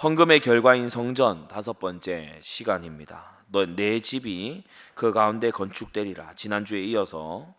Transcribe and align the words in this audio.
헌금의 0.00 0.38
결과인 0.40 0.88
성전 0.88 1.48
다섯 1.48 1.80
번째 1.80 2.38
시간입니다. 2.40 3.42
너 3.50 3.66
내 3.66 3.98
집이 3.98 4.62
그 4.94 5.12
가운데 5.12 5.50
건축되리라. 5.50 6.34
지난주에 6.34 6.82
이어서 6.84 7.52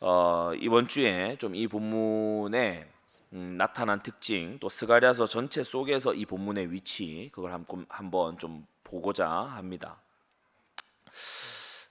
어, 0.00 0.52
이번 0.58 0.88
주에 0.88 1.36
좀 1.38 1.54
이 1.54 1.68
본문에 1.68 2.90
음, 3.34 3.56
나타난 3.58 4.02
특징 4.02 4.58
또 4.58 4.70
스가랴서 4.70 5.26
전체 5.26 5.62
속에서 5.62 6.14
이 6.14 6.24
본문의 6.24 6.72
위치 6.72 7.28
그걸 7.32 7.52
한번 7.90 8.38
좀 8.38 8.66
보고자 8.82 9.28
합니다. 9.28 10.00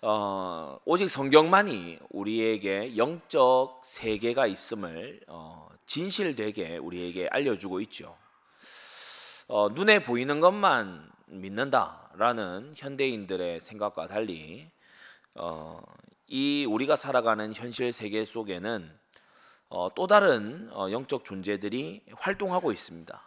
어, 0.01 0.79
오직 0.85 1.09
성경만이 1.09 1.99
우리에게 2.09 2.97
영적 2.97 3.81
세계가 3.83 4.47
있음을 4.47 5.21
어, 5.27 5.69
진실되게 5.85 6.77
우리에게 6.77 7.27
알려주고 7.29 7.81
있죠. 7.81 8.17
어, 9.47 9.67
눈에 9.69 10.01
보이는 10.01 10.39
것만 10.39 11.11
믿는다라는 11.25 12.73
현대인들의 12.77 13.59
생각과 13.59 14.07
달리 14.07 14.71
어, 15.35 15.81
이 16.27 16.65
우리가 16.69 16.95
살아가는 16.95 17.53
현실 17.53 17.91
세계 17.91 18.23
속에는 18.23 18.89
어, 19.67 19.89
또 19.95 20.07
다른 20.07 20.69
어, 20.71 20.89
영적 20.91 21.25
존재들이 21.25 22.03
활동하고 22.15 22.71
있습니다. 22.71 23.21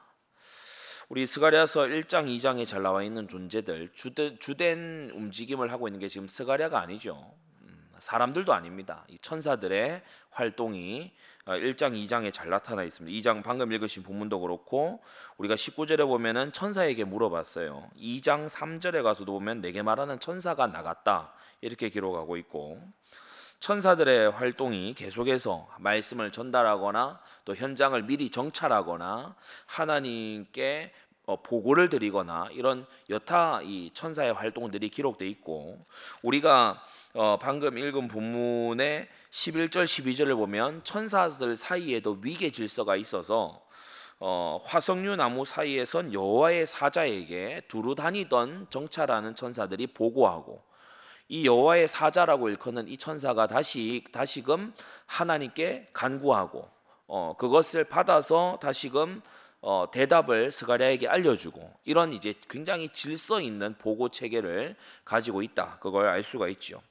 우리 1.11 1.27
스가랴서 1.27 1.83
1장, 1.83 2.27
2장에 2.27 2.67
잘 2.67 2.83
나와 2.83 3.03
있는 3.03 3.29
존재들 3.29 3.93
주된, 3.93 4.39
주된 4.41 5.11
움직임을 5.15 5.71
하고 5.71 5.87
있는 5.87 6.01
게 6.01 6.09
지금 6.09 6.29
스가랴가 6.29 6.81
아니죠. 6.81 7.35
음, 7.61 7.91
사람들도 7.99 8.55
아닙니다. 8.55 9.05
이 9.09 9.19
천사들의 9.19 10.03
활동이 10.31 11.13
1장, 11.47 11.87
어, 11.87 11.91
2장에 11.91 12.33
잘 12.33 12.49
나타나 12.51 12.83
있습니다. 12.83 13.17
2장 13.19 13.43
방금 13.43 13.73
읽으신 13.73 14.03
본문도 14.03 14.41
그렇고 14.41 15.01
우리가 15.39 15.55
19절에 15.55 16.07
보면은 16.07 16.53
천사에게 16.53 17.05
물어봤어요. 17.05 17.89
2장 17.97 18.49
3절에 18.49 19.03
가서도 19.03 19.33
보면 19.33 19.61
내게 19.61 19.83
말하는 19.83 20.19
천사가 20.19 20.67
나갔다. 20.67 21.33
이렇게 21.61 21.89
기록하고 21.89 22.37
있고 22.39 22.81
천사들의 23.61 24.33
활동이 24.33 24.95
계속해서 24.95 25.69
말씀을 25.79 26.31
전달하거나 26.31 27.21
또 27.45 27.55
현장을 27.55 28.01
미리 28.03 28.31
정찰하거나 28.31 29.35
하나님께 29.67 30.93
어, 31.27 31.43
보고를 31.43 31.89
드리거나 31.89 32.49
이런 32.53 32.87
여타 33.11 33.61
이 33.63 33.91
천사의 33.93 34.33
활동들이 34.33 34.89
기록돼 34.91 35.27
있고 35.29 35.79
우리가 36.23 36.81
어, 37.19 37.39
방금 37.39 37.79
읽은 37.79 38.09
본문의 38.09 39.09
11절 39.31 39.85
12절을 39.87 40.37
보면 40.37 40.85
천사들 40.85 41.57
사이에도 41.57 42.19
위계 42.21 42.51
질서가 42.51 42.95
있어서 42.97 43.63
어, 44.21 44.59
화석류 44.63 45.17
나무 45.17 45.47
사이에선 45.47 46.13
여호와의 46.13 46.67
사자에게 46.67 47.63
두루 47.69 47.95
다니던 47.95 48.67
정찰하는 48.69 49.35
천사들이 49.35 49.87
보고하고 49.95 50.63
이 51.29 51.47
여호와의 51.47 51.89
사자라고 51.89 52.51
일컫는 52.51 52.87
이 52.87 52.99
천사가 52.99 53.47
다시 53.47 54.05
다시금 54.13 54.75
하나님께 55.07 55.89
간구하고 55.95 56.69
어, 57.07 57.35
그것을 57.39 57.85
받아서 57.85 58.59
다시금 58.61 59.23
어, 59.63 59.87
대답을 59.91 60.53
스가랴에게 60.53 61.09
알려주고 61.09 61.73
이런 61.85 62.13
이제 62.13 62.35
굉장히 62.51 62.91
질서 62.91 63.41
있는 63.41 63.75
보고 63.79 64.11
체계를 64.11 64.77
가지고 65.07 65.41
있다. 65.41 65.79
그걸 65.81 66.09
알 66.09 66.23
수가 66.23 66.49
있죠. 66.49 66.83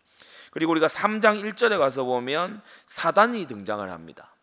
그리고 0.55 0.71
우리가 0.71 0.87
3장 0.87 1.43
1절에 1.43 1.77
가서 1.77 2.05
보면 2.05 2.61
사단이 2.87 3.45
등장을 3.45 3.91
합니다. 3.91 4.33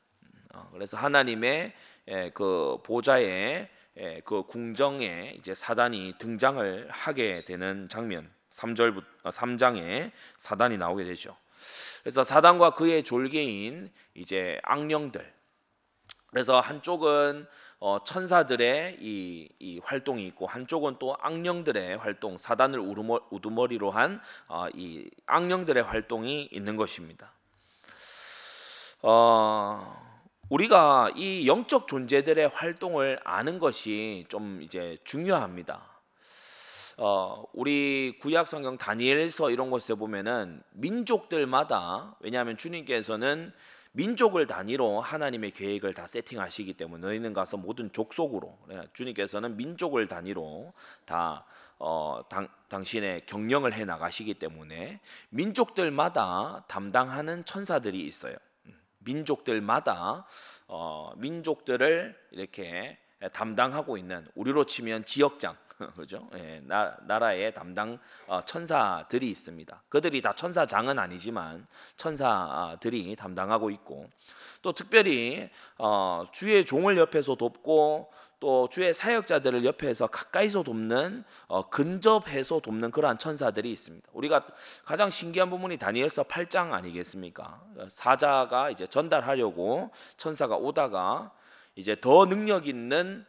어, 0.52 0.69
그래서 0.70 0.98
하나님의 0.98 1.72
예, 2.08 2.30
그 2.34 2.77
보좌에 2.84 3.70
예, 3.97 4.20
그 4.22 4.42
궁정에 4.42 5.34
이제 5.38 5.54
사단이 5.54 6.16
등장을 6.19 6.87
하게 6.91 7.44
되는 7.47 7.88
장면. 7.88 8.31
3절 8.50 9.03
3장에 9.25 10.12
사단이 10.37 10.76
나오게 10.76 11.04
되죠. 11.04 11.34
그래서 12.03 12.22
사단과 12.22 12.75
그의 12.75 13.04
졸개인 13.04 13.91
이제 14.12 14.60
악령들. 14.64 15.32
그래서 16.26 16.60
한쪽은 16.60 17.47
어, 17.84 17.98
천사들의 18.04 18.98
이, 19.00 19.48
이, 19.59 19.81
활동이 19.82 20.25
있고 20.28 20.47
한쪽은 20.47 20.98
또 21.00 21.16
악령들의 21.19 21.97
활동, 21.97 22.38
사단을 22.38 22.78
우두머리, 22.78 23.76
로 23.76 23.91
한이 23.91 24.19
어, 24.47 24.69
악령들의 25.26 25.82
활동이 25.82 26.48
있는 26.53 26.76
것입니다. 26.76 27.32
어, 29.03 30.00
우리가 30.48 31.10
이 31.16 31.48
영적 31.48 31.88
존재들의 31.88 32.50
활동을 32.50 33.19
아는 33.25 33.59
것이 33.59 34.26
좀 34.28 34.62
이제 34.62 34.97
중요합니다. 35.03 35.82
어, 36.99 37.43
우리 37.53 38.16
구약 38.20 38.47
성경 38.47 38.78
다니엘서 38.78 39.50
이런 39.50 39.70
곳에 39.70 39.94
보면은 39.94 40.62
민족들마다 40.70 42.14
왜냐하면 42.20 42.56
주님께서는 42.56 43.53
민족을 43.92 44.47
단위로 44.47 45.00
하나님의 45.00 45.50
계획을 45.53 45.94
다 45.94 46.06
세팅하시기 46.06 46.75
때문에 46.75 47.06
너희는 47.06 47.32
가서 47.34 47.56
모든 47.56 47.92
족속으로 47.92 48.58
주님께서는 48.94 49.56
민족을 49.56 50.08
단위로 50.08 50.72
다 51.04 51.44
어, 51.78 52.22
당, 52.28 52.48
당신의 52.69 53.26
경영을 53.26 53.72
해 53.75 53.84
나가시기 53.84 54.34
때문에 54.34 55.00
민족들마다 55.31 56.64
담당하는 56.69 57.44
천사들이 57.44 58.00
있어요. 58.06 58.36
음, 58.66 58.81
민족들마다 58.98 60.26
어, 60.69 61.12
민족들을 61.16 62.16
이렇게 62.31 62.98
담당하고 63.32 63.97
있는 63.97 64.26
우리로 64.34 64.64
치면 64.64 65.04
지역장 65.04 65.56
그죠? 65.97 66.28
예, 66.34 66.60
나, 66.65 66.97
나라의 67.06 67.55
담당 67.55 67.99
어, 68.27 68.41
천사들이 68.43 69.31
있습니다. 69.31 69.83
그들이 69.88 70.22
다 70.22 70.33
천사장은 70.33 70.99
아니지만 70.99 71.66
천사들이 71.97 73.16
담당하고 73.16 73.71
있고 73.71 74.09
또 74.62 74.72
특별히 74.72 75.50
어, 75.78 76.27
주의 76.32 76.65
종을 76.65 76.97
옆에서 76.97 77.34
돕고 77.34 78.12
또 78.41 78.69
주의 78.69 78.93
사역자들을 78.93 79.65
옆에서 79.65 80.09
가까이서 80.09 80.65
돕는 80.65 81.22
어, 81.47 81.69
근접해서 81.71 82.59
돕는 82.59 82.91
그러한 82.91 83.16
천사들이 83.16 83.71
있습니다. 83.71 84.09
우리가 84.12 84.44
가장 84.84 85.11
신기한 85.11 85.49
부분이 85.49 85.77
다니엘서 85.77 86.25
8장 86.25 86.72
아니겠습니까? 86.72 87.62
사자가 87.88 88.71
이제 88.71 88.87
전달하려고 88.87 89.93
천사가 90.16 90.56
오다가 90.56 91.32
이제 91.77 91.97
더 92.00 92.27
능력 92.27 92.66
있는 92.66 93.25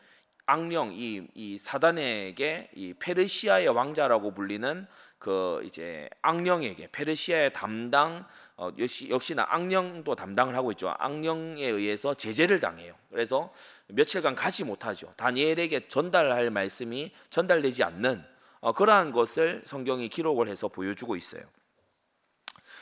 악령 0.46 0.94
이, 0.94 1.28
이 1.34 1.58
사단에게 1.58 2.72
이 2.76 2.94
페르시아의 3.00 3.68
왕자라고 3.70 4.34
불리는 4.34 4.88
그 5.18 5.62
이제 5.66 6.10
악령에게 6.22 6.90
페르시아의 6.92 7.54
담당 7.54 8.26
어, 8.58 8.72
역시 8.78 9.10
역시나 9.10 9.48
악령도 9.50 10.16
담당을 10.16 10.56
하고 10.56 10.72
있죠. 10.74 10.94
악령에 11.00 11.66
의해서 11.66 12.14
제재를 12.14 12.60
당해요. 12.60 12.94
그래서 13.10 13.52
며칠간 13.88 14.36
가지 14.36 14.64
못하죠. 14.64 15.14
다니엘에게 15.16 15.88
전달할 15.88 16.50
말씀이 16.50 17.12
전달되지 17.30 17.84
않는 17.84 18.24
어, 18.60 18.74
그러한 18.74 19.12
것을 19.12 19.62
성경이 19.66 20.10
기록을 20.10 20.48
해서 20.48 20.68
보여주고 20.68 21.16
있어요. 21.16 21.44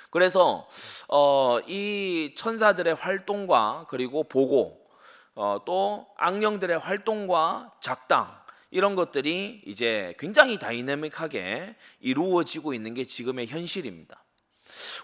그래서 0.09 0.67
어, 1.07 1.59
이 1.67 2.33
천사들의 2.35 2.95
활동과 2.95 3.85
그리고 3.87 4.23
보고 4.23 4.80
어, 5.35 5.61
또 5.65 6.07
악령들의 6.17 6.77
활동과 6.79 7.71
작당 7.79 8.39
이런 8.69 8.95
것들이 8.95 9.61
이제 9.65 10.15
굉장히 10.17 10.57
다이내믹하게 10.57 11.75
이루어지고 11.99 12.73
있는 12.73 12.93
게 12.93 13.05
지금의 13.05 13.47
현실입니다. 13.47 14.23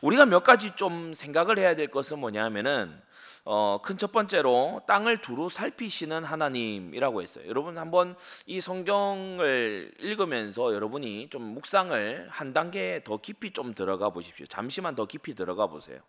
우리가 0.01 0.25
몇 0.25 0.43
가지 0.43 0.75
좀 0.75 1.13
생각을 1.13 1.59
해야 1.59 1.75
될 1.75 1.87
것은 1.87 2.19
뭐냐면은 2.19 3.01
어, 3.49 3.79
큰 3.81 3.97
첫 3.97 4.11
번째로 4.11 4.81
땅을 4.87 5.21
두루 5.21 5.49
살피시는 5.49 6.25
하나님이라고 6.25 7.21
했어요. 7.21 7.45
여러분 7.47 7.77
한번 7.77 8.15
이 8.45 8.59
성경을 8.59 9.93
읽으면서 9.99 10.73
여러분이 10.73 11.29
좀 11.29 11.43
묵상을 11.43 12.27
한 12.29 12.51
단계 12.51 13.01
더 13.05 13.17
깊이 13.17 13.53
좀 13.53 13.73
들어가 13.73 14.09
보십시오. 14.09 14.45
잠시만 14.47 14.95
더 14.95 15.05
깊이 15.05 15.33
들어가 15.33 15.67
보세요. 15.67 15.99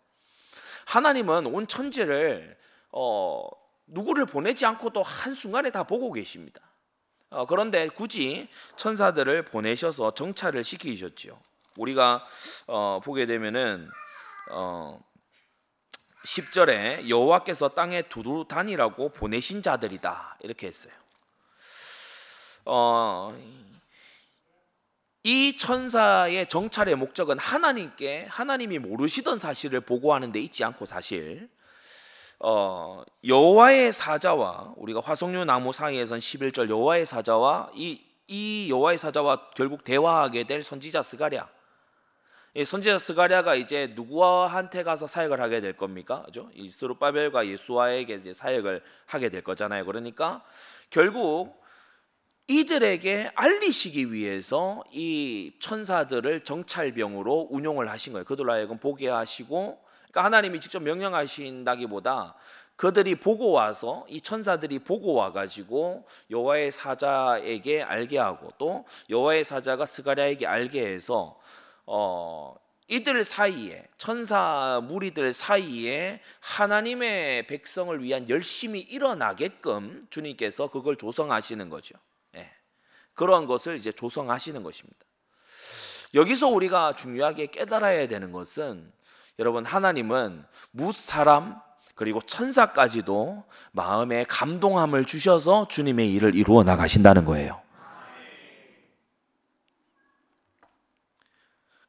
하나님은 0.85 1.45
온 1.45 1.65
천지를 1.65 2.57
어, 2.91 3.47
누구를 3.89 4.25
보내지 4.25 4.65
않고도 4.65 5.03
한순간에 5.03 5.71
다 5.71 5.83
보고 5.83 6.11
계십니다. 6.11 6.61
어, 7.29 7.45
그런데 7.45 7.87
굳이 7.89 8.47
천사들을 8.75 9.45
보내셔서 9.45 10.13
정찰을 10.13 10.63
시키셨죠. 10.63 11.39
우리가 11.77 12.25
어, 12.67 12.99
보게 13.03 13.25
되면은 13.25 13.89
어, 14.51 14.99
10절에 16.25 17.07
여호와께서 17.07 17.69
땅에 17.69 18.01
두루 18.01 18.45
다니라고 18.47 19.09
보내신 19.09 19.61
자들이다 19.61 20.37
이렇게 20.41 20.67
했어요. 20.67 20.93
어, 22.65 23.35
이 25.23 25.55
천사의 25.55 26.47
정찰의 26.47 26.95
목적은 26.95 27.37
하나님께 27.37 28.25
하나님이 28.29 28.79
모르시던 28.79 29.37
사실을 29.37 29.81
보고하는 29.81 30.31
데 30.31 30.39
있지 30.39 30.63
않고 30.63 30.85
사실 30.85 31.49
어, 32.39 33.03
여호와의 33.25 33.91
사자와 33.91 34.73
우리가 34.77 35.01
화석류 35.01 35.43
나무 35.43 35.73
사이에선 35.73 36.19
11절 36.19 36.69
여호와의 36.69 37.05
사자와 37.05 37.71
이, 37.73 38.01
이 38.27 38.67
여호와의 38.69 38.97
사자와 38.97 39.49
결국 39.55 39.83
대화하게 39.83 40.45
될 40.45 40.63
선지자 40.63 41.03
스가랴. 41.03 41.49
이 42.55 42.65
선지자 42.65 42.97
스가랴가 42.97 43.55
이제 43.55 43.93
누구한테 43.93 44.83
가서 44.83 45.05
사역을 45.05 45.39
하게 45.41 45.59
될 45.59 45.75
겁니까? 45.75 46.23
그죠? 46.25 46.49
이 46.53 46.69
스루바벨과 46.69 47.47
예수와에게 47.47 48.15
이제 48.15 48.33
사역을 48.33 48.83
하게 49.05 49.29
될 49.29 49.43
거잖아요. 49.43 49.85
그러니까 49.85 50.43
결국 50.89 51.61
이들에게 52.47 53.31
알리시기 53.35 54.11
위해서 54.11 54.83
이 54.91 55.53
천사들을 55.59 56.43
정찰병으로 56.43 57.49
운용을 57.51 57.89
하신 57.89 58.13
거예요. 58.13 58.25
그들로 58.25 58.51
하여금 58.53 58.79
보게 58.79 59.09
하시고 59.09 59.88
그러니까 60.11 60.25
하나님이 60.25 60.59
직접 60.59 60.81
명령하신다기보다 60.81 62.35
그들이 62.75 63.15
보고 63.15 63.51
와서 63.51 64.05
이 64.07 64.21
천사들이 64.21 64.79
보고 64.79 65.13
와 65.13 65.31
가지고 65.31 66.07
여호와의 66.31 66.71
사자에게 66.71 67.83
알게 67.83 68.17
하고 68.17 68.51
또 68.57 68.85
여호와의 69.09 69.43
사자가 69.43 69.85
스가랴에게 69.85 70.47
알게 70.47 70.87
해서 70.87 71.37
어 71.85 72.55
이들 72.87 73.23
사이에 73.23 73.85
천사 73.97 74.81
무리들 74.83 75.33
사이에 75.33 76.21
하나님의 76.39 77.47
백성을 77.47 78.01
위한 78.01 78.27
열심히 78.29 78.79
일어나게끔 78.79 80.01
주님께서 80.09 80.69
그걸 80.69 80.95
조성하시는 80.95 81.69
거죠. 81.69 81.95
예. 82.35 82.49
그러한 83.13 83.45
것을 83.45 83.75
이제 83.75 83.91
조성하시는 83.91 84.63
것입니다. 84.63 84.99
여기서 86.13 86.47
우리가 86.47 86.95
중요하게 86.95 87.47
깨달아야 87.47 88.07
되는 88.07 88.31
것은 88.31 88.91
여러분 89.39 89.65
하나님은 89.65 90.45
무사람 90.71 91.59
그리고 91.95 92.21
천사까지도 92.21 93.43
마음에 93.71 94.25
감동함을 94.25 95.05
주셔서 95.05 95.67
주님의 95.67 96.13
일을 96.13 96.35
이루어 96.35 96.63
나가신다는 96.63 97.25
거예요. 97.25 97.61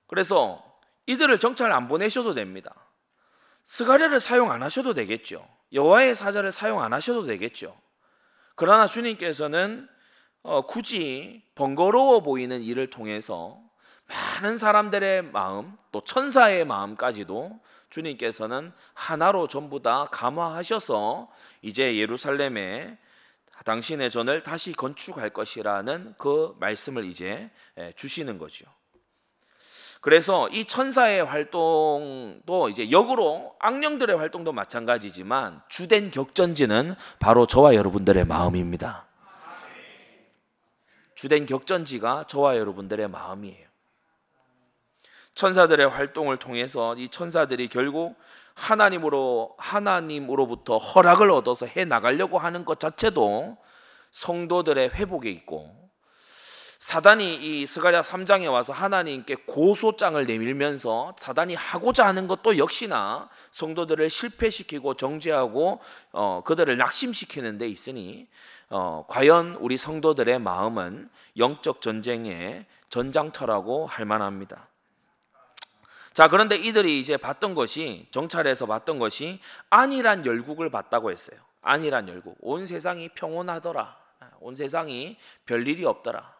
그래서 0.06 0.64
이들을 1.06 1.38
정찰 1.38 1.70
안 1.72 1.86
보내셔도 1.86 2.34
됩니다. 2.34 2.74
스가랴를 3.64 4.20
사용 4.20 4.50
안 4.50 4.62
하셔도 4.62 4.94
되겠죠. 4.94 5.46
여호와의 5.72 6.14
사자를 6.14 6.50
사용 6.50 6.82
안 6.82 6.92
하셔도 6.92 7.24
되겠죠. 7.24 7.76
그러나 8.56 8.86
주님께서는 8.86 9.88
어, 10.42 10.62
굳이 10.62 11.44
번거로워 11.54 12.20
보이는 12.20 12.62
일을 12.62 12.90
통해서 12.90 13.60
많은 14.10 14.58
사람들의 14.58 15.22
마음, 15.30 15.76
또 15.92 16.00
천사의 16.00 16.64
마음까지도 16.64 17.60
주님께서는 17.90 18.72
하나로 18.94 19.48
전부 19.48 19.82
다 19.82 20.06
감화하셔서 20.10 21.28
이제 21.62 21.96
예루살렘에 21.96 22.98
당신의 23.64 24.10
전을 24.10 24.42
다시 24.42 24.72
건축할 24.72 25.30
것이라는 25.30 26.14
그 26.18 26.56
말씀을 26.60 27.04
이제 27.04 27.50
주시는 27.96 28.38
거죠. 28.38 28.66
그래서 30.00 30.48
이 30.48 30.64
천사의 30.64 31.24
활동도 31.24 32.70
이제 32.70 32.90
역으로 32.90 33.54
악령들의 33.58 34.16
활동도 34.16 34.52
마찬가지지만 34.52 35.60
주된 35.68 36.10
격전지는 36.10 36.94
바로 37.18 37.44
저와 37.44 37.74
여러분들의 37.74 38.24
마음입니다. 38.24 39.06
주된 41.16 41.44
격전지가 41.44 42.24
저와 42.24 42.56
여러분들의 42.56 43.08
마음이에요. 43.08 43.69
천사들의 45.34 45.88
활동을 45.88 46.38
통해서 46.38 46.94
이 46.96 47.08
천사들이 47.08 47.68
결국 47.68 48.16
하나님으로 48.54 49.54
하나님으로부터 49.58 50.78
허락을 50.78 51.30
얻어서 51.30 51.66
해 51.66 51.84
나가려고 51.84 52.38
하는 52.38 52.64
것 52.64 52.78
자체도 52.78 53.56
성도들의 54.10 54.90
회복에 54.90 55.30
있고 55.30 55.80
사단이 56.80 57.34
이 57.34 57.66
스가랴 57.66 58.00
3장에 58.00 58.50
와서 58.50 58.72
하나님께 58.72 59.34
고소장을 59.46 60.24
내밀면서 60.24 61.14
사단이 61.18 61.54
하고자 61.54 62.06
하는 62.06 62.26
것도 62.26 62.56
역시나 62.56 63.28
성도들을 63.50 64.08
실패시키고 64.08 64.94
정죄하고 64.94 65.80
어, 66.12 66.42
그들을 66.42 66.74
낙심시키는 66.78 67.58
데 67.58 67.68
있으니 67.68 68.26
어, 68.70 69.04
과연 69.08 69.56
우리 69.56 69.76
성도들의 69.76 70.38
마음은 70.38 71.10
영적 71.36 71.82
전쟁의 71.82 72.64
전장터라고 72.88 73.86
할 73.86 74.06
만합니다. 74.06 74.70
자, 76.12 76.28
그런데 76.28 76.56
이들이 76.56 76.98
이제 76.98 77.16
봤던 77.16 77.54
것이 77.54 78.08
정찰에서 78.10 78.66
봤던 78.66 78.98
것이 78.98 79.40
안이란 79.70 80.26
열국을 80.26 80.70
봤다고 80.70 81.10
했어요. 81.10 81.38
안이란 81.62 82.08
열국. 82.08 82.36
온 82.40 82.66
세상이 82.66 83.10
평온하더라. 83.10 83.96
온 84.40 84.56
세상이 84.56 85.18
별일이 85.46 85.84
없더라. 85.84 86.34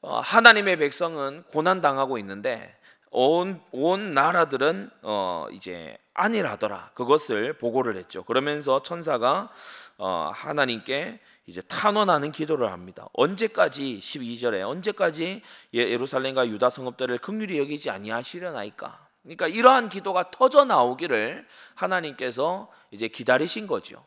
어, 0.00 0.20
하나님의 0.20 0.76
백성은 0.76 1.42
고난 1.44 1.80
당하고 1.80 2.18
있는데 2.18 2.77
온, 3.10 3.60
온 3.72 4.12
나라들은 4.14 4.90
어, 5.02 5.46
이제 5.52 5.96
안일하더라. 6.14 6.90
그것을 6.94 7.54
보고를 7.58 7.96
했죠. 7.96 8.24
그러면서 8.24 8.82
천사가 8.82 9.50
어, 9.98 10.30
하나님께 10.34 11.20
이제 11.46 11.62
탄원하는 11.62 12.30
기도를 12.30 12.70
합니다. 12.70 13.08
언제까지 13.14 13.98
12절에 13.98 14.68
언제까지 14.68 15.42
예, 15.74 15.78
예루살렘과 15.78 16.46
유다 16.48 16.70
성읍들을 16.70 17.18
극률히 17.18 17.58
여기지 17.58 17.90
아니하시려나이까. 17.90 19.08
그러니까 19.22 19.48
이러한 19.48 19.88
기도가 19.88 20.30
터져 20.30 20.64
나오기를 20.64 21.46
하나님께서 21.74 22.70
이제 22.90 23.08
기다리신 23.08 23.66
거죠. 23.66 24.04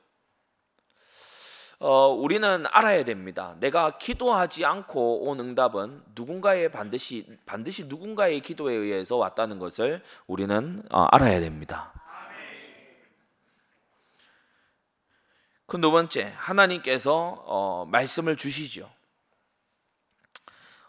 어, 1.83 2.09
우리는 2.09 2.65
알아야 2.69 3.03
됩니다. 3.03 3.55
내가 3.59 3.97
기도하지 3.97 4.65
않고 4.65 5.27
온 5.27 5.39
응답은 5.39 6.03
누군가의 6.13 6.69
반드시 6.69 7.25
반드시 7.47 7.85
누군가의 7.85 8.41
기도에 8.41 8.75
의해서 8.75 9.17
왔다는 9.17 9.57
것을 9.57 10.03
우리는 10.27 10.83
어, 10.91 11.07
알아야 11.11 11.39
됩니다. 11.39 11.91
그 15.65 15.81
두 15.81 15.89
번째 15.89 16.33
하나님께서 16.35 17.43
어, 17.47 17.87
말씀을 17.89 18.35
주시죠. 18.35 18.87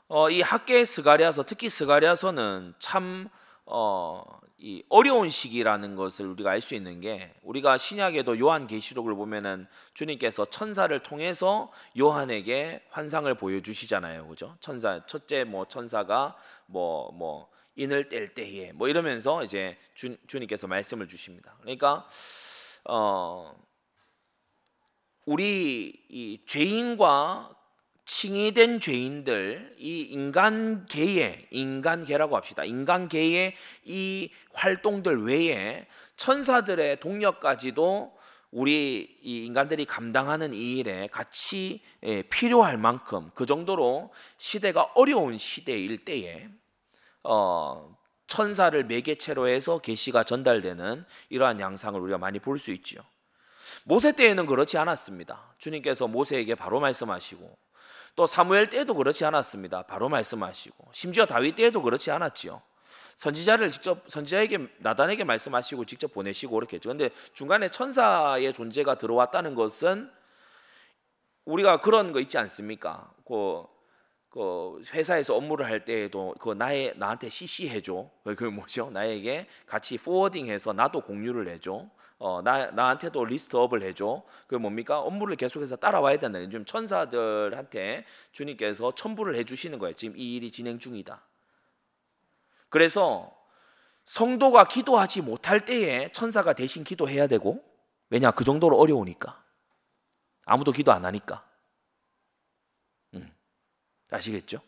어, 0.08 0.28
이 0.28 0.42
학계 0.42 0.84
스가리아서 0.84 1.44
특히 1.44 1.70
스가리아서는 1.70 2.74
참 2.78 3.30
어, 3.64 4.22
이 4.58 4.84
어려운 4.88 5.28
시기라는 5.28 5.96
것을 5.96 6.26
우리가 6.26 6.50
알 6.50 6.60
수 6.60 6.74
있는 6.74 7.00
게 7.00 7.34
우리가 7.42 7.76
신약에도 7.76 8.38
요한 8.38 8.66
계시록을 8.66 9.14
보면은 9.14 9.66
주님께서 9.94 10.44
천사를 10.46 10.96
통해서 11.02 11.72
요한에게 11.98 12.84
환상을 12.90 13.32
보여주시잖아요, 13.34 14.28
그죠? 14.28 14.56
천사 14.60 15.04
첫째 15.06 15.44
뭐 15.44 15.66
천사가 15.66 16.36
뭐뭐 16.66 17.12
뭐 17.12 17.48
인을 17.74 18.08
뗄 18.08 18.34
때에 18.34 18.72
뭐 18.72 18.88
이러면서 18.88 19.42
이제 19.42 19.76
주, 19.94 20.16
주님께서 20.26 20.66
말씀을 20.66 21.08
주십니다. 21.08 21.56
그러니까 21.60 22.06
어 22.84 23.54
우리 25.24 26.04
이 26.08 26.44
죄인과 26.46 27.50
칭의된 28.04 28.80
죄인들 28.80 29.76
이 29.78 30.00
인간계의 30.02 31.46
인간계라고 31.50 32.36
합시다. 32.36 32.64
인간계의 32.64 33.54
이 33.84 34.30
활동들 34.54 35.24
외에 35.24 35.86
천사들의 36.16 37.00
동력까지도 37.00 38.12
우리 38.50 39.18
이 39.22 39.46
인간들이 39.46 39.86
감당하는 39.86 40.52
이 40.52 40.78
일에 40.78 41.06
같이 41.06 41.80
예, 42.02 42.22
필요할 42.22 42.76
만큼 42.76 43.30
그 43.34 43.46
정도로 43.46 44.12
시대가 44.36 44.82
어려운 44.94 45.38
시대일 45.38 46.04
때에 46.04 46.48
어, 47.24 47.96
천사를 48.26 48.82
매개체로 48.84 49.48
해서 49.48 49.78
계시가 49.78 50.24
전달되는 50.24 51.04
이러한 51.30 51.60
양상을 51.60 51.98
우리가 52.00 52.18
많이 52.18 52.38
볼 52.40 52.58
수 52.58 52.72
있죠. 52.72 53.02
모세 53.84 54.12
때에는 54.12 54.46
그렇지 54.46 54.76
않았습니다. 54.76 55.54
주님께서 55.58 56.06
모세에게 56.08 56.54
바로 56.54 56.78
말씀하시고 56.80 57.61
또 58.14 58.26
사무엘 58.26 58.68
때에도 58.68 58.94
그렇지 58.94 59.24
않았습니다. 59.24 59.82
바로 59.82 60.08
말씀하시고 60.08 60.88
심지어 60.92 61.26
다윗 61.26 61.54
때에도 61.54 61.82
그렇지 61.82 62.10
않았지요. 62.10 62.60
선지자를 63.16 63.70
직접 63.70 64.04
선지자에게 64.08 64.68
나단에게 64.78 65.24
말씀하시고 65.24 65.84
직접 65.84 66.12
보내시고 66.12 66.54
그렇게 66.54 66.76
했죠. 66.76 66.90
근데 66.90 67.10
중간에 67.32 67.68
천사의 67.68 68.52
존재가 68.52 68.96
들어왔다는 68.96 69.54
것은 69.54 70.10
우리가 71.44 71.80
그런 71.80 72.12
거 72.12 72.20
있지 72.20 72.38
않습니까? 72.38 73.12
그, 73.26 73.64
그 74.28 74.82
회사에서 74.92 75.36
업무를 75.36 75.66
할 75.66 75.84
때에도 75.84 76.34
그 76.38 76.52
나의 76.52 76.94
나한테 76.96 77.28
CC 77.28 77.68
해줘. 77.68 78.10
그 78.36 78.44
뭐죠? 78.44 78.90
나에게 78.90 79.46
같이 79.66 79.98
포워딩해서 79.98 80.72
나도 80.72 81.00
공유를 81.00 81.48
해줘. 81.48 81.88
어, 82.24 82.40
나, 82.40 82.70
나한테도 82.70 83.24
리스트업을 83.24 83.82
해줘. 83.82 84.22
그 84.46 84.54
뭡니까? 84.54 85.00
업무를 85.00 85.34
계속해서 85.34 85.74
따라와야 85.74 86.20
된다. 86.20 86.40
요즘 86.40 86.64
천사들한테 86.64 88.04
주님께서 88.30 88.94
첨부를 88.94 89.34
해주시는 89.34 89.80
거예요. 89.80 89.92
지금 89.94 90.16
이 90.16 90.36
일이 90.36 90.48
진행 90.52 90.78
중이다. 90.78 91.20
그래서 92.68 93.36
성도가 94.04 94.66
기도하지 94.66 95.22
못할 95.22 95.64
때에 95.64 96.12
천사가 96.12 96.52
대신 96.52 96.84
기도해야 96.84 97.26
되고 97.26 97.60
왜냐 98.08 98.30
그 98.30 98.44
정도로 98.44 98.78
어려우니까 98.78 99.42
아무도 100.44 100.70
기도 100.70 100.92
안 100.92 101.04
하니까 101.04 101.44
음, 103.14 103.34
아시겠죠? 104.12 104.60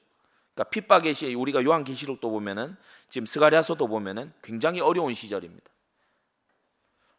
그러니까 0.54 0.70
핍박의 0.70 1.14
시 1.14 1.32
우리가 1.34 1.62
요한계시록도 1.62 2.30
보면은 2.30 2.76
지금 3.08 3.26
스가랴서도 3.26 3.86
보면은 3.86 4.32
굉장히 4.42 4.80
어려운 4.80 5.14
시절입니다. 5.14 5.73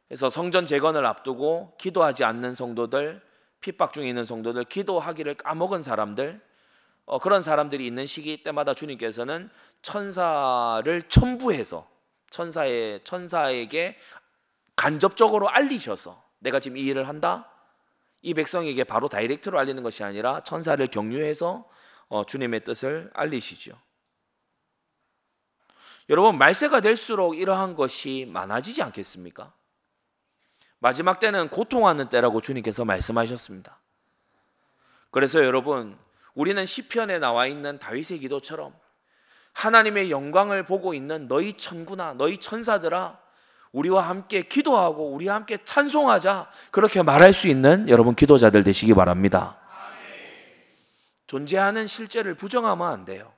그래서 0.08 0.30
성전 0.30 0.66
재건을 0.66 1.06
앞두고 1.06 1.76
기도하지 1.78 2.24
않는 2.24 2.54
성도들, 2.54 3.22
핍박 3.62 3.94
중에 3.94 4.08
있는 4.08 4.26
성도들, 4.26 4.66
기도하기를 4.66 5.36
까먹은 5.36 5.82
사람들, 5.82 6.42
어, 7.06 7.20
그런 7.20 7.42
사람들이 7.42 7.86
있는 7.86 8.06
시기 8.06 8.44
때마다 8.44 8.74
주님께서는 8.74 9.50
천사를 9.82 11.02
첨부해서 11.04 11.88
천사의 12.30 13.02
천사에게 13.04 13.98
간접적으로 14.76 15.50
알리셔서 15.50 16.24
내가 16.40 16.60
지금 16.60 16.78
이 16.78 16.82
일을 16.82 17.08
한다. 17.08 17.50
이 18.22 18.34
백성에게 18.34 18.84
바로 18.84 19.08
다이렉트로 19.08 19.58
알리는 19.58 19.82
것이 19.84 20.04
아니라 20.04 20.42
천사를 20.44 20.86
경유해서 20.88 21.68
어, 22.08 22.24
주님의 22.26 22.64
뜻을 22.64 23.12
알리시죠. 23.14 23.80
여러분 26.10 26.38
말세가 26.38 26.82
될수록 26.82 27.38
이러한 27.38 27.76
것이 27.76 28.28
많아지지 28.30 28.84
않겠습니까? 28.84 29.55
마지막 30.86 31.18
때는 31.18 31.50
고통하는 31.50 32.10
때라고 32.10 32.42
주님께서 32.42 32.86
말씀하셨습니다. 32.86 33.80
그래서 35.10 35.44
여러분 35.44 35.98
우리는 36.36 36.64
시편에 36.64 37.18
나와 37.18 37.48
있는 37.48 37.80
다윗의 37.80 38.20
기도처럼 38.20 38.72
하나님의 39.54 40.12
영광을 40.12 40.64
보고 40.64 40.94
있는 40.94 41.28
너희 41.28 41.54
천구나 41.54 42.14
너희 42.14 42.38
천사들아 42.38 43.18
우리와 43.72 44.04
함께 44.04 44.44
기도하고 44.44 45.10
우리와 45.10 45.34
함께 45.34 45.58
찬송하자 45.58 46.52
그렇게 46.70 47.02
말할 47.02 47.34
수 47.34 47.48
있는 47.48 47.90
여러분 47.90 48.14
기도자들 48.14 48.64
되시기 48.64 48.94
바랍니다. 48.94 49.58
존재하는 51.26 51.88
실제를 51.88 52.36
부정하면 52.36 52.88
안 52.88 53.06
돼요. 53.06 53.34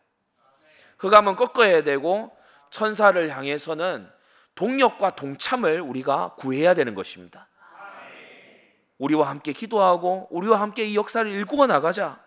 흑암은 0.98 1.38
꺾어야 1.38 1.84
되고 1.84 2.30
천사를 2.72 3.30
향해서는 3.30 4.17
동력과 4.58 5.12
동참을 5.12 5.82
우리가 5.82 6.34
구해야 6.36 6.74
되는 6.74 6.96
것입니다. 6.96 7.48
우리와 8.98 9.30
함께 9.30 9.54
기도하고 9.54 10.28
우리와 10.32 10.60
함께 10.60 10.84
이 10.84 10.96
역사를 10.96 11.32
일구어 11.32 11.68
나가자. 11.68 12.20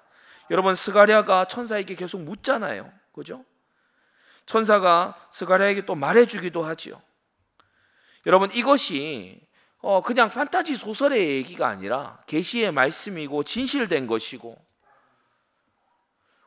여러분 0.50 0.76
스가랴가 0.76 1.46
천사에게 1.46 1.96
계속 1.96 2.22
묻잖아요. 2.22 2.90
그죠? 3.12 3.44
천사가 4.46 5.16
스가랴에게 5.30 5.84
또 5.84 5.96
말해 5.96 6.24
주기도 6.24 6.62
하지요. 6.62 7.02
여러분 8.26 8.48
이것이 8.52 9.40
어 9.78 10.00
그냥 10.00 10.30
판타지 10.30 10.76
소설의 10.76 11.30
얘기가 11.36 11.66
아니라 11.66 12.22
계시의 12.26 12.70
말씀이고 12.70 13.42
진실된 13.42 14.06
것이고 14.06 14.56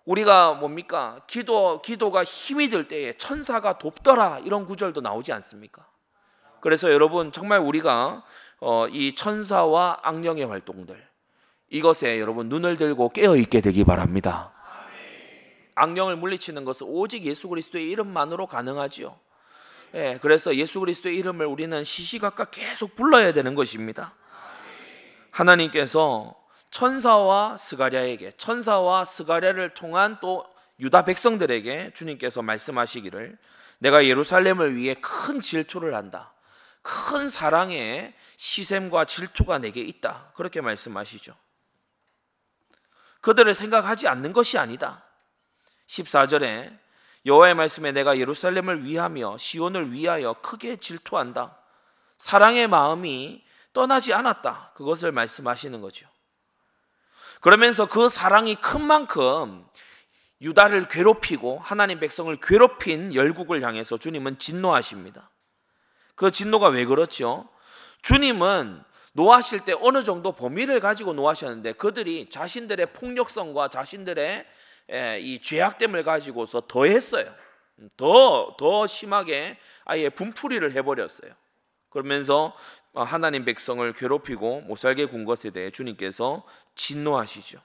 우리가 0.06 0.54
뭡니까? 0.54 1.22
기도 1.28 1.82
기도가 1.82 2.24
힘이 2.24 2.70
들 2.70 2.88
때에 2.88 3.14
천사가 3.14 3.78
돕더라 3.78 4.40
이런 4.40 4.66
구절도 4.66 5.02
나오지 5.02 5.32
않습니까? 5.34 5.88
그래서 6.60 6.92
여러분 6.92 7.32
정말 7.32 7.60
우리가 7.60 8.24
어, 8.60 8.88
이 8.88 9.16
천사와 9.16 10.00
악령의 10.04 10.46
활동들 10.46 11.06
이것에 11.70 12.20
여러분 12.20 12.50
눈을 12.50 12.78
들고 12.78 13.10
깨어 13.10 13.36
있게 13.38 13.62
되기 13.62 13.84
바랍니다. 13.84 14.52
악령을 15.76 16.18
물리치는 16.18 16.66
것은 16.66 16.88
오직 16.88 17.24
예수 17.26 17.50
그리스도의 17.50 17.90
이름만으로 17.90 18.46
가능하지요. 18.46 19.18
예, 19.96 20.20
그래서 20.22 20.56
예수 20.56 20.80
그리스도의 20.80 21.18
이름을 21.18 21.46
우리는 21.46 21.84
시시각각 21.84 22.52
계속 22.52 22.96
불러야 22.96 23.32
되는 23.32 23.56
것입니다. 23.56 24.16
하나님께서 25.32 26.36
천사와 26.74 27.60
스가랴에게 27.60 28.32
천사와 28.36 29.06
스가랴를 29.06 29.76
통한 29.76 30.18
또 30.22 30.44
유다 30.80 31.06
백성들에게 31.06 31.94
주님께서 31.94 32.42
말씀하시기를 32.42 33.38
내가 33.78 34.06
예루살렘을 34.06 34.76
위해 34.76 34.96
큰 34.96 35.40
질투를 35.40 35.94
한다. 35.94 36.34
큰 36.82 37.30
사랑의 37.30 38.16
시샘과 38.38 39.06
질투가 39.06 39.60
내게 39.60 39.82
있다. 39.82 40.32
그렇게 40.36 40.62
말씀하시죠. 40.62 41.36
그들을 43.22 43.54
생각하지 43.54 44.08
않는 44.08 44.34
것이 44.34 44.58
아니다. 44.58 45.04
14절에 45.86 46.76
여호와의 47.28 47.54
말씀에 47.54 47.92
내가 47.92 48.18
예루살렘을 48.18 48.84
위하며 48.84 49.38
시온을 49.38 49.92
위하여 49.92 50.34
크게 50.42 50.78
질투한다. 50.78 51.56
사랑의 52.18 52.68
마음이 52.68 53.46
떠나지 53.74 54.12
않았다. 54.12 54.72
그것을 54.74 55.12
말씀하시는 55.12 55.80
거죠. 55.80 56.13
그러면서 57.44 57.88
그 57.88 58.08
사랑이 58.08 58.56
큰 58.56 58.82
만큼 58.82 59.68
유다를 60.40 60.88
괴롭히고 60.88 61.60
하나님 61.60 62.00
백성을 62.00 62.34
괴롭힌 62.42 63.14
열국을 63.14 63.62
향해서 63.62 63.98
주님은 63.98 64.40
진노하십니다. 64.40 65.30
그 66.16 66.32
진노가 66.32 66.70
왜 66.70 66.86
그렇죠? 66.86 67.50
주님은 68.02 68.82
노하실 69.12 69.66
때 69.66 69.76
어느 69.82 70.06
정도 70.06 70.32
범위를 70.32 70.80
가지고 70.80 71.12
노하셨는데 71.12 71.74
그들이 71.74 72.30
자신들의 72.30 72.94
폭력성과 72.94 73.68
자신들의 73.68 74.46
이 75.20 75.40
죄악됨을 75.42 76.06
가지고서 76.06 76.62
더 76.66 76.86
했어요. 76.86 77.26
더, 77.98 78.56
더 78.58 78.88
심하게 78.88 79.58
아예 79.84 80.08
분풀이를 80.08 80.72
해버렸어요. 80.76 81.34
그러면서 81.90 82.56
하나님 83.02 83.44
백성을 83.46 83.92
괴롭히고 83.94 84.62
못 84.62 84.78
살게 84.78 85.06
군 85.06 85.26
것에 85.26 85.50
대해 85.50 85.72
주님께서 85.72 86.46
진노하시죠. 86.76 87.60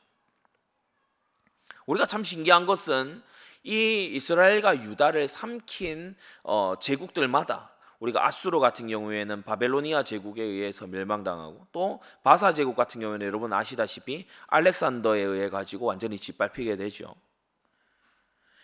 우리가 1.86 2.06
참 2.06 2.24
신기한 2.24 2.66
것은 2.66 3.22
이 3.62 4.06
이스라엘과 4.14 4.82
유다를 4.84 5.28
삼킨 5.28 6.16
어, 6.42 6.74
제국들마다 6.80 7.72
우리가 8.00 8.24
아수르 8.24 8.60
같은 8.60 8.86
경우에는 8.86 9.42
바벨로니아 9.42 10.04
제국에 10.04 10.42
의해서 10.42 10.86
멸망당하고 10.86 11.66
또 11.72 12.00
바사 12.22 12.52
제국 12.52 12.76
같은 12.76 13.00
경우에는 13.00 13.26
여러분 13.26 13.52
아시다시피 13.52 14.26
알렉산더에 14.46 15.20
의해 15.20 15.50
가지고 15.50 15.86
완전히 15.86 16.16
짓밟히게 16.16 16.76
되죠. 16.76 17.14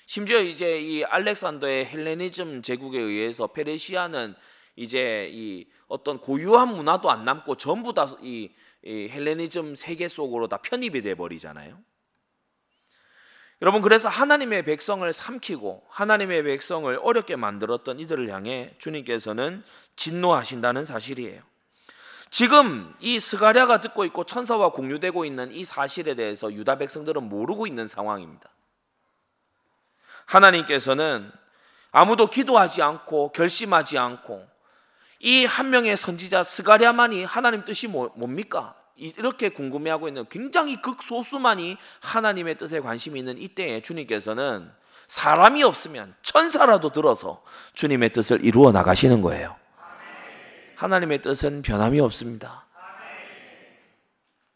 심지어 0.07 0.41
이제 0.41 0.81
이 0.81 1.03
알렉산더의 1.03 1.87
헬레니즘 1.87 2.63
제국에 2.63 3.01
의해서 3.01 3.49
페르시아는 3.49 4.35
이제 4.77 5.31
이 5.33 5.67
어떤 5.95 6.19
고유한 6.19 6.69
문화도 6.75 7.09
안 7.09 7.25
남고 7.25 7.55
전부 7.55 7.95
다이 7.95 8.53
이 8.83 9.09
헬레니즘 9.09 9.77
세계 9.77 10.09
속으로 10.09 10.49
다 10.49 10.57
편입이 10.57 11.03
돼 11.03 11.15
버리잖아요. 11.15 11.79
여러분 13.63 13.81
그래서 13.81 14.09
하나님의 14.09 14.65
백성을 14.65 15.11
삼키고 15.11 15.85
하나님의 15.89 16.43
백성을 16.43 16.99
어렵게 17.01 17.37
만들었던 17.37 18.01
이들을 18.01 18.29
향해 18.31 18.75
주님께서는 18.79 19.63
진노하신다는 19.95 20.85
사실이에요. 20.85 21.41
지금 22.29 22.93
이 22.99 23.21
스가랴가 23.21 23.81
듣고 23.81 24.05
있고 24.07 24.25
천사와 24.25 24.71
공유되고 24.71 25.25
있는 25.25 25.53
이 25.53 25.65
사실에 25.65 26.17
대해서 26.17 26.53
유다 26.53 26.79
백성들은 26.79 27.23
모르고 27.23 27.69
있는 27.69 27.87
상황입니다. 27.87 28.51
하나님께서는 30.27 31.31
아무도 31.93 32.27
기도하지 32.27 32.83
않고 32.83 33.31
결심하지 33.31 33.99
않고 33.99 34.54
이 35.25 35.47
한 35.47 35.71
명의 35.71 35.97
선지자 35.97 36.43
스가랴만이 36.43 37.25
하나님 37.25 37.65
뜻이 37.65 37.89
뭐, 37.89 38.13
뭡니까? 38.15 38.75
이렇게 38.95 39.49
궁금해하고 39.49 40.07
있는 40.07 40.27
굉장히 40.29 40.81
극소수만이 40.83 41.79
하나님의 42.01 42.59
뜻에 42.59 42.81
관심이 42.81 43.19
있는 43.19 43.39
이때에 43.39 43.81
주님께서는 43.81 44.71
사람이 45.09 45.63
없으면 45.63 46.15
천사라도 46.21 46.93
들어서 46.93 47.43
주님의 47.73 48.11
뜻을 48.11 48.45
이루어 48.45 48.71
나가시는 48.71 49.23
거예요. 49.23 49.57
하나님의 50.77 51.23
뜻은 51.23 51.63
변함이 51.63 52.01
없습니다. 52.01 52.67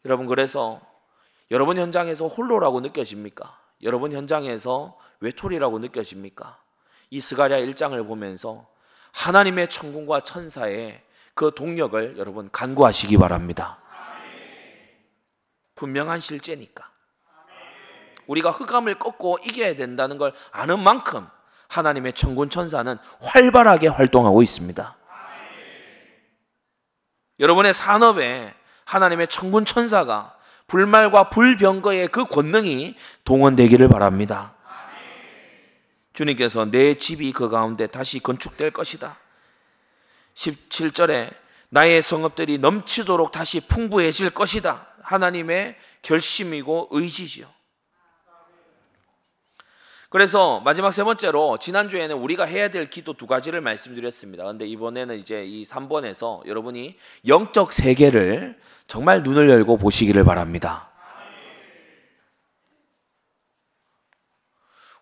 여러분 0.05 0.27
그래서 0.27 0.81
여러분 1.49 1.77
현장에서 1.77 2.27
홀로라고 2.27 2.79
느껴집니까? 2.81 3.59
여러분 3.81 4.11
현장에서 4.11 4.97
외톨이라고 5.19 5.79
느껴집니까? 5.79 6.59
이 7.09 7.19
스가랴 7.19 7.57
1장을 7.57 8.07
보면서 8.07 8.67
하나님의 9.11 9.67
천군과 9.67 10.21
천사의 10.21 11.01
그 11.33 11.51
동력을 11.55 12.17
여러분 12.17 12.49
간구하시기 12.51 13.17
바랍니다. 13.17 13.79
분명한 15.75 16.19
실제니까. 16.19 16.89
우리가 18.27 18.51
흑암을 18.51 18.99
꺾고 18.99 19.39
이겨야 19.43 19.75
된다는 19.75 20.17
걸 20.17 20.33
아는 20.51 20.83
만큼 20.83 21.27
하나님의 21.69 22.13
천군 22.13 22.49
천사는 22.49 22.97
활발하게 23.21 23.87
활동하고 23.87 24.43
있습니다. 24.43 24.97
여러분의 27.39 27.73
산업에 27.73 28.53
하나님의 28.85 29.27
천군 29.27 29.65
천사가 29.65 30.35
불말과 30.67 31.29
불병거의 31.29 32.09
그 32.09 32.25
권능이 32.25 32.95
동원되기를 33.23 33.87
바랍니다. 33.87 34.55
주님께서 36.19 36.65
내 36.65 36.95
집이 36.95 37.31
그 37.31 37.47
가운데 37.47 37.87
다시 37.87 38.19
건축될 38.19 38.71
것이다. 38.71 39.17
17절에 40.33 41.33
나의 41.69 42.01
성읍들이 42.01 42.57
넘치도록 42.57 43.31
다시 43.31 43.61
풍부해질 43.61 44.31
것이다. 44.31 44.87
하나님의 45.01 45.77
결심이고 46.01 46.89
의지지요. 46.91 47.47
그래서 50.09 50.59
마지막 50.61 50.91
세 50.91 51.03
번째로 51.03 51.57
지난주에는 51.57 52.15
우리가 52.17 52.43
해야 52.43 52.69
될 52.69 52.89
기도 52.89 53.13
두 53.13 53.25
가지를 53.25 53.61
말씀드렸습니다. 53.61 54.43
근데 54.43 54.65
이번에는 54.65 55.15
이제 55.17 55.45
이 55.45 55.63
3번에서 55.63 56.45
여러분이 56.47 56.97
영적 57.27 57.71
세계를 57.71 58.59
정말 58.87 59.23
눈을 59.23 59.49
열고 59.49 59.77
보시기를 59.77 60.25
바랍니다. 60.25 60.89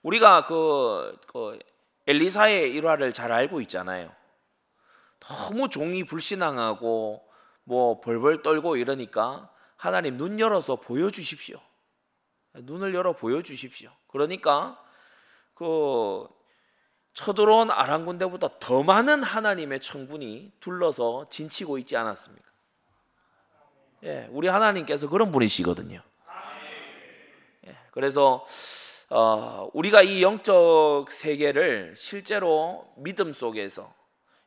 우리가 0.08 0.46
그, 0.46 1.20
그 1.28 1.60
엘리사의 2.08 2.74
일화를 2.74 3.12
잘 3.12 3.34
알고 3.34 3.60
있잖아요. 3.62 4.10
너무 5.20 5.68
종이 5.68 6.06
불신앙하고 6.06 7.28
뭐 7.66 8.00
벌벌 8.00 8.42
떨고 8.42 8.78
이러니까 8.78 9.52
하나님 9.76 10.16
눈 10.16 10.40
열어서 10.40 10.78
보여주십시오. 10.78 11.60
눈을 12.54 12.96
열어 12.96 13.14
보여주십시오. 13.14 13.92
그러니까 14.08 14.82
그 15.54 16.26
쳐들어온 17.14 17.70
아람 17.70 18.06
군대보다 18.06 18.60
더 18.60 18.84
많은 18.84 19.24
하나님의 19.24 19.82
천군이 19.82 20.54
둘러서 20.62 21.28
진치고 21.30 21.80
있지 21.80 21.98
않았습니까? 21.98 22.50
예, 24.04 24.28
우리 24.32 24.48
하나님께서 24.48 25.10
그런 25.10 25.34
분이시거든요. 25.34 26.02
예, 27.68 27.78
그래서 27.92 28.46
어, 29.10 29.70
우리가 29.74 30.02
이 30.02 30.22
영적 30.22 31.10
세계를 31.10 31.94
실제로 31.96 32.86
믿음 32.98 33.32
속에서 33.34 33.94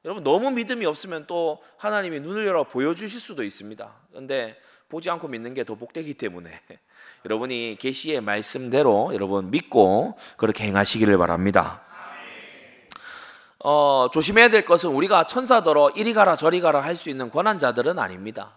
여러분 0.04 0.22
너무 0.22 0.50
믿음이 0.50 0.84
없으면 0.86 1.26
또 1.26 1.62
하나님이 1.78 2.20
눈을 2.20 2.46
열어 2.46 2.64
보여주실 2.64 3.20
수도 3.20 3.42
있습니다. 3.42 3.92
그런데 4.10 4.56
보지 4.88 5.08
않고 5.10 5.28
믿는 5.28 5.54
게 5.54 5.64
더 5.64 5.74
복되기 5.76 6.14
때문에 6.14 6.50
여러분이 7.24 7.76
계시의 7.78 8.20
말씀대로 8.20 9.12
여러분 9.14 9.50
믿고 9.50 10.16
그렇게 10.36 10.64
행하시기를 10.64 11.16
바랍니다. 11.16 11.82
어, 13.62 14.08
조심해야 14.10 14.48
될 14.48 14.64
것은 14.64 14.90
우리가 14.90 15.24
천사더러 15.24 15.90
이리 15.90 16.14
가라 16.14 16.34
저리 16.34 16.60
가라 16.60 16.80
할 16.82 16.96
수 16.96 17.10
있는 17.10 17.30
권한자들은 17.30 17.98
아닙니다. 17.98 18.56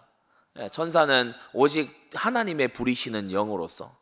예, 0.58 0.68
천사는 0.70 1.34
오직 1.52 1.90
하나님의 2.14 2.68
부리시는 2.68 3.30
영으로서 3.32 3.94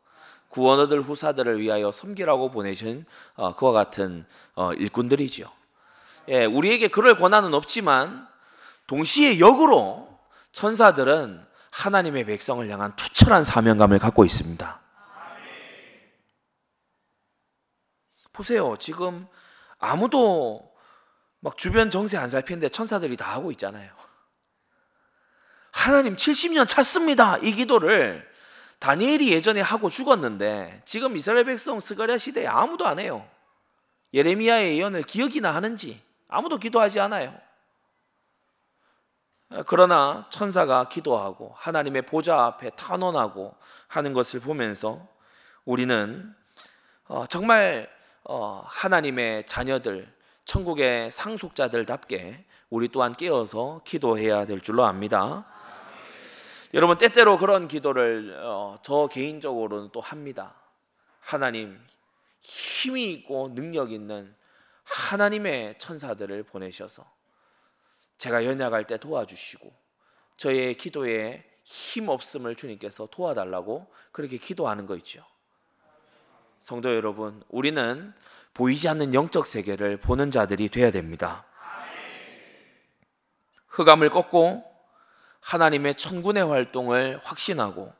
구원 0.53 0.79
얻을 0.79 1.01
후사들을 1.01 1.59
위하여 1.59 1.91
섬기라고 1.91 2.51
보내신 2.51 3.07
어, 3.33 3.55
그와 3.55 3.71
같은 3.71 4.23
어, 4.53 4.71
일꾼들이지요. 4.73 5.51
예, 6.27 6.45
우리에게 6.45 6.89
그럴 6.89 7.17
권한은 7.17 7.55
없지만 7.55 8.27
동시에 8.85 9.39
역으로 9.39 10.07
천사들은 10.51 11.43
하나님의 11.71 12.25
백성을 12.25 12.69
향한 12.69 12.95
투철한 12.95 13.43
사명감을 13.43 13.97
갖고 13.97 14.25
있습니다. 14.25 14.79
보세요. 18.31 18.75
지금 18.79 19.25
아무도 19.79 20.71
막 21.39 21.57
주변 21.57 21.89
정세 21.89 22.15
안 22.17 22.29
살피는데 22.29 22.69
천사들이 22.69 23.17
다 23.17 23.33
하고 23.33 23.49
있잖아요. 23.49 23.91
하나님 25.71 26.15
70년 26.15 26.67
찼습니다. 26.67 27.37
이 27.37 27.53
기도를 27.53 28.31
다니엘이 28.83 29.31
예전에 29.31 29.61
하고 29.61 29.89
죽었는데 29.89 30.81
지금 30.83 31.15
이스라엘 31.15 31.45
백성 31.45 31.79
스가랴 31.79 32.17
시대에 32.17 32.47
아무도 32.47 32.85
안 32.85 32.99
해요. 32.99 33.25
예레미야의 34.13 34.77
예언을 34.77 35.03
기억이나 35.03 35.55
하는지 35.55 36.01
아무도 36.27 36.57
기도하지 36.57 36.99
않아요. 36.99 37.33
그러나 39.67 40.25
천사가 40.29 40.89
기도하고 40.89 41.53
하나님의 41.55 42.01
보좌 42.01 42.43
앞에 42.43 42.71
탄원하고 42.71 43.55
하는 43.87 44.11
것을 44.11 44.41
보면서 44.41 45.07
우리는 45.63 46.35
어, 47.07 47.25
정말 47.27 47.89
어, 48.25 48.63
하나님의 48.65 49.45
자녀들, 49.45 50.13
천국의 50.43 51.09
상속자들답게 51.09 52.43
우리 52.69 52.89
또한 52.89 53.13
깨어서 53.13 53.79
기도해야 53.85 54.45
될 54.45 54.59
줄로 54.59 54.83
압니다. 54.83 55.45
여러분 56.73 56.97
때때로 56.97 57.37
그런 57.37 57.67
기도를 57.67 58.35
어, 58.43 58.77
저 58.81 59.07
개인적으로는 59.07 59.89
또 59.91 60.01
합니다. 60.01 60.55
하나님 61.19 61.79
힘이 62.39 63.11
있고 63.13 63.53
능력 63.53 63.91
있는 63.91 64.35
하나님의 64.83 65.77
천사들을 65.77 66.43
보내셔서 66.43 67.05
제가 68.17 68.45
연약할 68.45 68.85
때 68.85 68.97
도와주시고 68.97 69.71
저의 70.35 70.75
기도에 70.75 71.45
힘 71.63 72.09
없음을 72.09 72.55
주님께서 72.55 73.07
도와달라고 73.07 73.87
그렇게 74.11 74.37
기도하는 74.37 74.87
거 74.87 74.95
있죠. 74.97 75.23
성도 76.59 76.93
여러분, 76.95 77.43
우리는 77.49 78.13
보이지 78.53 78.89
않는 78.89 79.13
영적 79.13 79.45
세계를 79.45 79.97
보는 79.97 80.31
자들이 80.31 80.69
되어야 80.69 80.91
됩니다. 80.91 81.45
흑암을 83.67 84.09
꺾고 84.09 84.72
하나님의 85.43 85.95
천군의 85.95 86.45
활동을 86.45 87.19
확신하고 87.23 87.93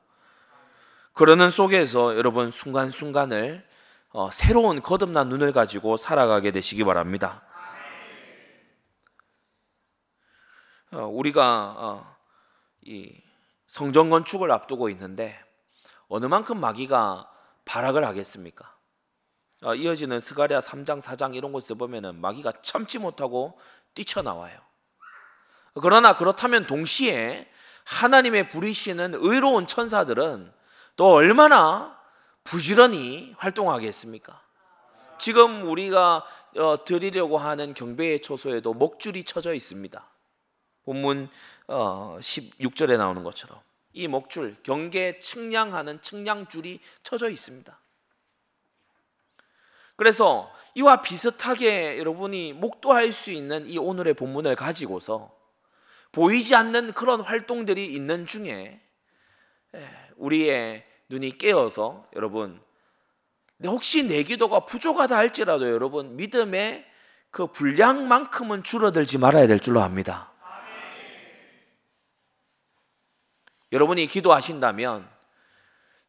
그러는 1.13 1.51
속에서 1.51 2.15
여러분 2.15 2.49
순간순간을 2.49 3.67
어, 4.09 4.29
새로운 4.31 4.81
거듭난 4.81 5.29
눈을 5.29 5.51
가지고 5.51 5.97
살아가게 5.97 6.51
되시기 6.51 6.83
바랍니다. 6.83 7.43
어, 10.91 11.05
우리가 11.07 11.75
어, 11.77 12.15
이 12.81 13.11
성전 13.67 14.09
건축을 14.09 14.51
앞두고 14.51 14.89
있는데 14.89 15.39
어느 16.07 16.27
만큼 16.27 16.59
마귀가 16.59 17.29
발악을 17.65 18.05
하겠습니까? 18.05 18.75
어, 19.63 19.73
이어지는 19.75 20.19
스가랴 20.19 20.59
3장 20.59 21.01
4장 21.01 21.35
이런 21.35 21.51
곳에 21.51 21.73
보면은 21.73 22.19
마귀가 22.19 22.51
참지 22.61 22.99
못하고 22.99 23.59
뛰쳐나와요. 23.95 24.72
그러나 25.81 26.15
그렇다면 26.15 26.67
동시에 26.67 27.49
하나님의 27.85 28.47
부리시는 28.47 29.13
의로운 29.15 29.67
천사들은 29.67 30.51
또 30.95 31.11
얼마나 31.11 31.97
부지런히 32.43 33.33
활동하겠습니까? 33.37 34.41
지금 35.17 35.69
우리가 35.69 36.25
드리려고 36.85 37.37
하는 37.37 37.73
경배의 37.73 38.21
초소에도 38.21 38.73
목줄이 38.73 39.23
쳐져 39.23 39.53
있습니다. 39.53 40.05
본문 40.85 41.29
16절에 41.67 42.93
어, 42.93 42.97
나오는 42.97 43.23
것처럼 43.23 43.59
이 43.93 44.07
목줄 44.07 44.57
경계 44.63 45.19
측량하는 45.19 46.01
측량줄이 46.01 46.79
쳐져 47.03 47.29
있습니다. 47.29 47.79
그래서 49.95 50.51
이와 50.75 51.01
비슷하게 51.01 51.99
여러분이 51.99 52.53
목도할 52.53 53.13
수 53.13 53.31
있는 53.31 53.67
이 53.69 53.77
오늘의 53.77 54.15
본문을 54.15 54.55
가지고서 54.55 55.31
보이지 56.13 56.55
않는 56.55 56.93
그런 56.93 57.21
활동들이 57.21 57.91
있는 57.93 58.25
중에 58.25 58.79
우리의 60.15 60.85
눈이 61.09 61.37
깨어서 61.37 62.07
여러분 62.15 62.61
혹시 63.65 64.07
내 64.07 64.23
기도가 64.23 64.61
부족하다 64.61 65.17
할지라도 65.17 65.71
여러분 65.71 66.15
믿음의 66.15 66.85
그 67.31 67.47
분량만큼은 67.47 68.63
줄어들지 68.63 69.17
말아야 69.17 69.47
될 69.47 69.59
줄로 69.59 69.81
압니다. 69.81 70.31
여러분이 73.71 74.05
기도하신다면 74.05 75.09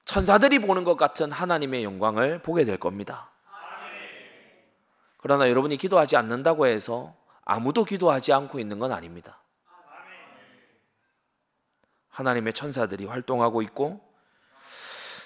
천사들이 0.05 0.59
보는 0.59 0.85
것 0.85 0.97
같은 0.97 1.33
하나님의 1.33 1.83
영광을 1.83 2.43
보게 2.43 2.67
될 2.67 2.77
겁니다. 2.77 3.31
그러나 5.17 5.49
여러분이 5.49 5.79
기도하지 5.79 6.19
않는다고 6.19 6.67
해서 6.67 7.17
아무도 7.47 7.85
기도하지 7.85 8.35
않고 8.35 8.59
있는 8.59 8.79
건 8.79 8.93
아닙니다. 8.93 9.40
하나님의 12.14 12.53
천사들이 12.53 13.07
활동하고 13.07 13.61
있고 13.62 14.00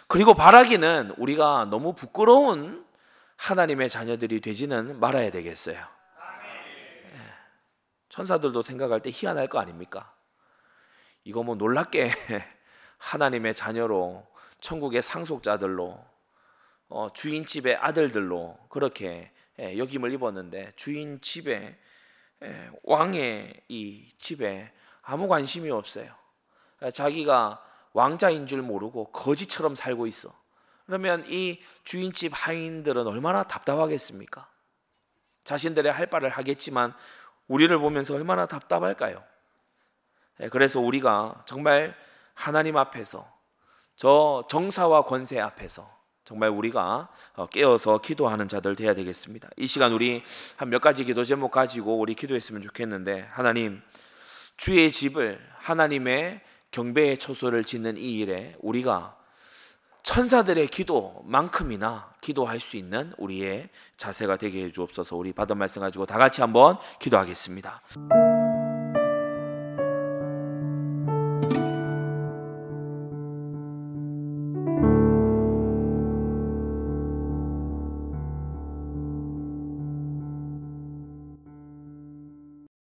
그리고 0.07 0.33
바라기는 0.33 1.15
우리가 1.19 1.67
너무 1.67 1.93
부끄러운 1.93 2.87
하나님의 3.37 3.91
자녀들이 3.91 4.41
되지는 4.41 4.99
말아야 4.99 5.31
되겠어요. 5.31 5.77
예. 5.77 7.19
천사들도 8.09 8.63
생각할 8.63 9.01
때 9.01 9.11
희한할 9.13 9.49
거 9.49 9.59
아닙니까? 9.59 10.15
이거 11.25 11.43
뭐 11.43 11.57
놀랍게 11.57 12.09
하나님의 12.97 13.55
자녀로 13.55 14.27
천국의 14.63 15.03
상속자들로 15.03 16.03
어, 16.89 17.09
주인 17.13 17.45
집의 17.45 17.77
아들들로 17.77 18.59
그렇게 18.71 19.31
예, 19.61 19.77
여김을 19.77 20.11
입었는데 20.13 20.73
주인 20.75 21.21
집에 21.21 21.79
예, 22.43 22.71
왕의 22.83 23.61
이 23.69 24.09
집에 24.17 24.73
아무 25.03 25.29
관심이 25.29 25.71
없어요. 25.71 26.18
자기가 26.93 27.63
왕자인 27.93 28.47
줄 28.47 28.63
모르고 28.63 29.13
거지처럼 29.13 29.75
살고 29.75 30.07
있어. 30.07 30.33
그러면 30.87 31.25
이 31.29 31.61
주인집 31.85 32.33
하인들은 32.35 33.07
얼마나 33.07 33.43
답답하겠습니까? 33.43 34.49
자신들의 35.45 35.93
할 35.93 36.07
바를 36.07 36.29
하겠지만 36.31 36.95
우리를 37.47 37.77
보면서 37.79 38.15
얼마나 38.15 38.47
답답할까요? 38.47 39.23
예, 40.41 40.49
그래서 40.49 40.81
우리가 40.81 41.43
정말 41.47 41.95
하나님 42.35 42.77
앞에서 42.77 43.31
저 43.97 44.45
정사와 44.49 45.03
권세 45.03 45.41
앞에서 45.41 45.99
정말 46.25 46.51
우리가 46.51 47.09
어, 47.35 47.47
깨어서 47.47 47.99
기도하는 47.99 48.49
자들 48.49 48.77
돼야 48.77 48.95
되겠습니다. 48.95 49.49
이 49.57 49.67
시간 49.67 49.93
우리 49.93 50.23
한 50.57 50.69
몇 50.69 50.81
가지 50.81 51.05
기도 51.05 51.25
제목 51.25 51.51
가지고 51.51 51.99
우리 51.99 52.15
기도했으면 52.15 52.63
좋겠는데 52.63 53.29
하나님 53.33 53.83
주의 54.59 54.93
집을 54.93 55.41
하나님의 55.57 56.43
경배의 56.71 57.19
초소를 57.19 57.65
짓는 57.65 57.97
이 57.97 58.19
일에 58.19 58.57
우리가 58.61 59.17
천사들의 60.03 60.69
기도만큼이나 60.69 62.15
기도할 62.21 62.61
수 62.61 62.77
있는 62.77 63.13
우리의 63.19 63.69
자세가 63.97 64.37
되게 64.37 64.65
해 64.65 64.73
주옵소서. 64.73 65.17
우리 65.17 65.33
받은 65.33 65.59
말씀 65.59 65.81
가지고 65.81 66.07
다 66.07 66.17
같이 66.17 66.41
한번 66.41 66.79
기도하겠습니다. 66.99 67.83